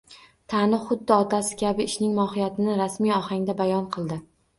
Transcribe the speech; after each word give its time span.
Tani 0.51 0.77
xuddi 0.85 1.11
otasi 1.15 1.57
kabi 1.59 1.87
ishning 1.89 2.15
mohiyatini 2.21 2.79
rasmiy 2.79 3.13
ohangda 3.19 3.57
bayon 3.61 3.85
qildi 3.97 4.19